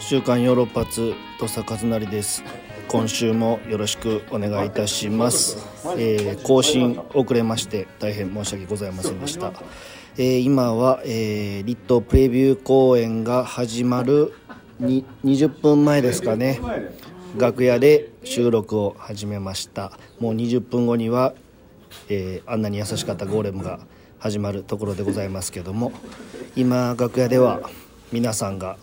[0.00, 2.42] 週刊ヨーロッパ通土佐和成です。
[2.86, 5.58] 今週もよろしくお願いいたします、
[5.98, 9.52] えー更新遅れまして大変申し訳ございませんでした、
[10.16, 14.32] えー今は、えー、リットプレビュー公演が始まる
[14.78, 16.60] に20分前ですかね。
[17.36, 19.92] 楽屋で収録を始めました。
[20.18, 21.34] もう20分後には、
[22.08, 23.80] えーあんなに優しかったゴーレムが
[24.18, 25.92] 始まるところでございますけども。
[26.56, 27.60] 今楽屋では
[28.10, 28.78] 皆さんが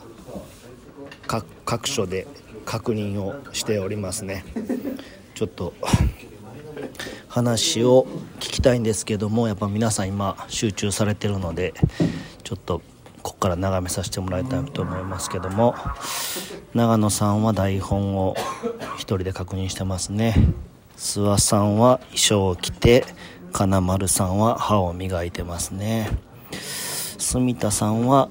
[1.65, 2.27] 各所で
[2.65, 4.45] 確認をしておりますね。
[5.33, 5.73] ちょっと
[7.27, 8.07] 話を
[8.39, 11.73] 聞きたいんですけどもやっぱ皆さん今集中されてるので
[12.43, 12.81] ちょっと
[13.21, 15.75] ここから眺めさせてもらいたいと思いますけども
[16.73, 18.35] 長野さんは台本を
[18.95, 20.35] 一人で確認してますね。
[20.95, 23.05] 諏訪さんは衣装を着て
[23.51, 26.09] 金丸さんは歯を磨いてますね。
[27.17, 28.29] 住田さんは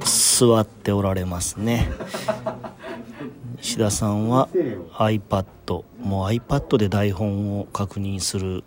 [0.00, 1.88] 座っておられますね。
[3.62, 4.48] 石田さんは
[4.94, 5.44] iPad
[6.00, 8.64] もう iPad で台本を確認する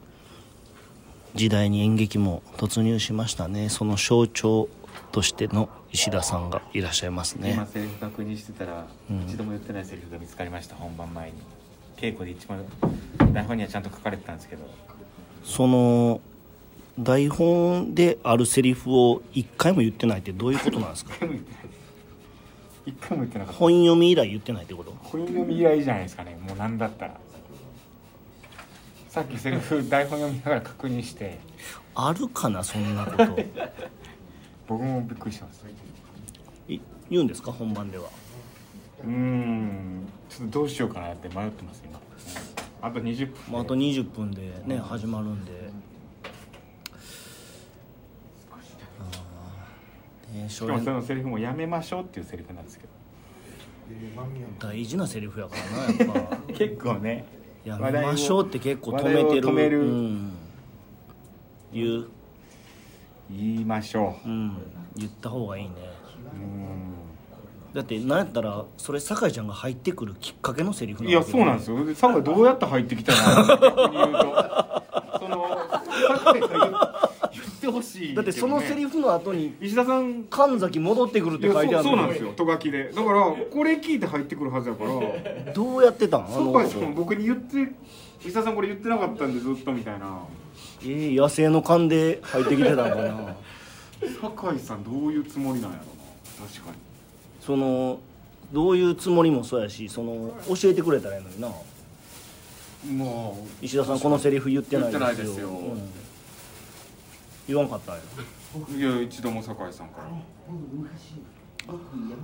[1.36, 3.68] 時代に演劇も突入しましたね。
[3.68, 4.70] その象徴
[5.12, 7.52] としての石田さんがいらっしゃいますね。
[7.52, 8.86] 今セリフ確認してたら、
[9.28, 11.38] 一度も言ってないセリフが見つかりました本番前に。
[11.98, 12.64] 稽古で一番
[13.34, 14.64] 台本にはちゃんと書かれてたんですけど。
[15.44, 16.22] その
[16.98, 21.12] 台本であるセリフを一回も言ってないってどういうことなんですか？
[22.86, 23.60] 一回も言ってなかった。
[23.60, 24.92] 本読み以来言ってないってこと？
[25.04, 26.38] 本読み以来じゃないですかね。
[26.48, 27.18] もう何だったら。
[29.10, 31.40] さっきセリフ台本読みながら確認して。
[31.96, 33.26] あるかなそんなこと。
[34.68, 35.66] 僕もびっくりしてます。
[36.68, 37.52] い言うんですか？
[37.52, 38.10] 本番では。
[39.04, 40.08] うーん。
[40.30, 42.00] ちょっとどうしようかなって迷ってます今。
[42.82, 45.52] あと20分まあ、あと20分でね始まるんで
[48.52, 52.90] あーしかもそ演のセリフもやめましょうっていうセリフなんですけど。
[54.60, 55.56] 大事なセリフやか
[56.06, 56.38] らなやっぱ。
[56.54, 57.26] 結構ね。
[57.64, 59.52] やめましょうって結構止めてる。
[59.52, 59.82] める。
[59.82, 60.32] うん、
[61.74, 62.08] 言う、
[63.30, 64.30] 言いましょう。
[64.30, 64.58] ん、
[64.96, 65.72] 言った方がいいね。
[67.74, 71.78] だってなんやったらそれ酒井ちゃんが入ってくるきっかけのセリフいやそうなんですよ。
[71.94, 73.48] 酒井どうやって入ってきたの？
[73.48, 74.20] 逆に言うと。
[75.20, 75.58] その
[76.24, 76.65] 酒井
[77.86, 82.34] しいだってそのセリフの後に石田さん「神崎戻ってくる」って書いてあるのそうそうなんですよ。
[82.34, 82.92] とがきで。
[82.92, 84.90] だからこれ聞いて入ってくるはずやから。
[85.54, 86.26] どうやってたん？
[86.26, 87.72] あの酒井さんも僕に言って
[88.24, 90.20] 石田さんこれ言ってなかったんでずっとみたいな。
[90.84, 93.36] えー野生の勘で入ってきてたのかな。
[94.22, 95.84] 酒井さんどういうつもりなんやろ
[96.44, 96.50] な。
[96.52, 96.78] 確かに。
[97.42, 98.00] その
[98.52, 101.50] どういうつもりもそうやしその教えてくれたらいいのにな。
[102.92, 105.50] もう石田さんこのセリフ言ってないですよ
[107.48, 108.02] 言わんかったんや。
[108.78, 110.08] いや一度も酒井さんから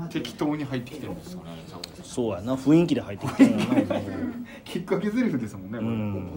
[0.09, 2.05] 適当に入ってきてるんですよね酒井さん。
[2.05, 3.51] そうやな雰囲気で入ってきてる
[4.63, 6.31] きっかけ台詞ですもんね、うん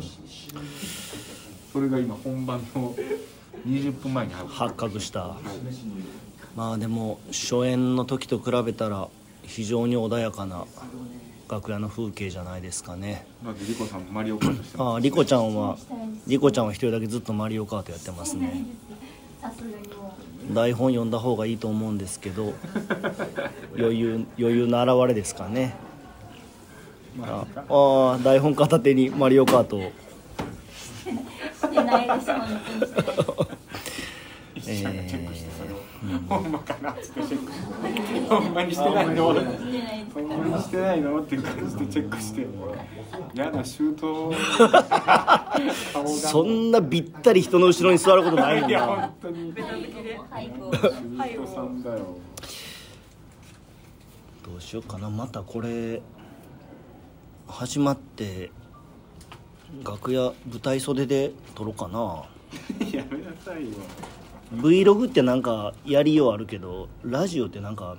[1.72, 2.94] それが今本番の
[3.66, 5.34] 20分前に発覚した。
[6.54, 9.08] まあでも初演の時と比べたら
[9.42, 10.66] 非常に穏やかな
[11.50, 13.26] 楽屋の風景じゃないですかね。
[13.44, 15.76] だってリコさんマリオカートしてまああリコちゃんは
[16.26, 18.64] リコちゃんは一人だけずっとマリオカートやってますね。
[20.52, 22.52] 台本読んだ方がいいと思うんですけど
[23.78, 25.74] 余裕余裕の表れですかね。
[27.22, 29.80] ああー台本片手にマリオカートを。
[29.80, 32.32] してないです。
[32.32, 32.40] 本
[33.36, 33.48] 当
[34.54, 34.72] にしてないす。
[34.72, 35.42] 石ちゃんがチェックし。
[35.44, 38.74] てそれを、ほんまかなっつってチェックしてほんまに。
[38.74, 39.34] してないの
[40.56, 41.20] にしてないの？
[41.20, 42.46] って感じでチェックして。
[43.34, 44.32] やだシュート。
[46.06, 49.52] そんなびったり人の後ろに座ることないんだ本当に。
[50.30, 51.98] はいこシュートさんだよ。
[54.44, 55.10] どうしようかな。
[55.10, 56.02] またこれ
[57.48, 58.50] 始まって
[59.84, 62.24] 楽屋舞台袖で撮ろうかな。
[62.92, 63.70] やめなさいよ。
[64.54, 67.96] Vlog ってなんかやりようあるけどラジオってなんか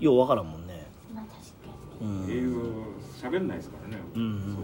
[0.00, 0.65] ようわからんもんね
[2.00, 2.60] 英語
[3.20, 4.02] 喋んないですからね。
[4.14, 4.22] うん。
[4.22, 4.60] うんそれは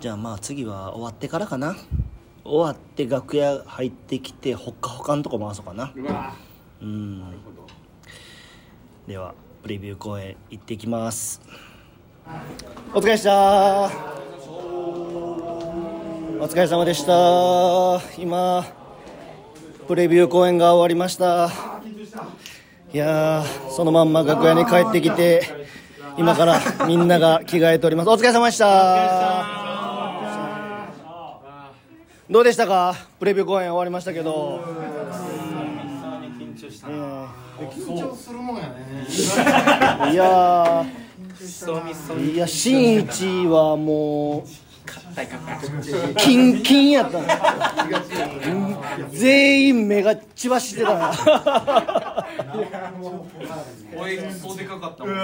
[0.00, 1.76] じゃあまあ次は終わってからかな。
[2.44, 5.92] 終わって楽屋入ってきてほっかほかんとこ回そうかな。
[5.96, 6.34] うわ
[6.82, 7.20] うん。
[7.20, 7.66] なるほど。
[9.06, 11.40] ではプレビュー公演行ってきます。
[12.92, 13.90] お疲れした。
[16.40, 18.00] お疲れ様でした。
[18.20, 18.66] 今
[19.88, 21.50] プレビュー公演が終わりました。
[22.92, 25.42] いやーそのまんま楽屋に帰ってきて
[26.16, 28.10] 今からみんなが着替えております。
[28.10, 29.46] お疲れ様でした。
[32.30, 32.94] どうでしたか？
[33.18, 34.94] プレビュー公演終わりましたけど、えー
[37.70, 38.56] 緊張するもん。
[38.56, 39.06] やね
[40.12, 40.84] いや
[41.38, 42.32] そうみそー。
[42.32, 44.44] いや新一はもう
[46.16, 47.20] キンキンやった。
[47.20, 47.26] な
[49.10, 51.12] 全員目が血走ってたな
[53.96, 55.14] 声そうでかかったもん。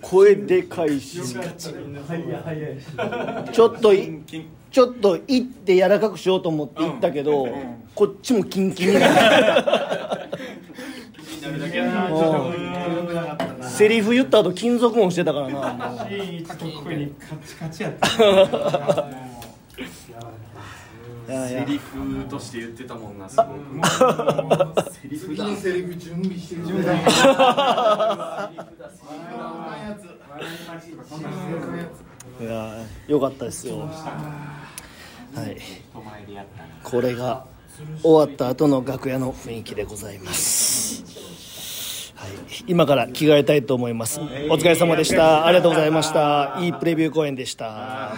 [0.00, 4.22] 声でかいしちょっとい
[4.70, 7.48] ちょっといって柔らかくしようと思って行ったけど、
[7.94, 9.14] こっちもキンキンになる
[12.12, 16.06] うんセリフ言った後金属音してたからな。
[16.58, 18.08] 特にカチカチやった
[21.48, 23.50] セリフとして言ってたもんなすごく。
[24.92, 25.44] セリフだ。
[25.44, 26.66] 次のセリフ準備してる。
[26.66, 27.00] 準 備
[32.40, 33.80] いやよかったですよ。
[33.80, 33.86] は
[35.44, 35.56] い。
[36.82, 37.44] これが
[38.02, 42.30] 終わった後の楽屋の雰囲気でございます、はい、
[42.66, 44.20] 今から着替えたいと思います。
[44.20, 45.46] お疲れ様でした。
[45.46, 46.56] ありがとうございました。
[46.60, 48.16] いいプレビュー公演でした